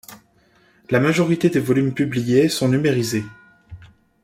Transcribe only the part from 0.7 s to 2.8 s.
La majorité des volumes publiés sont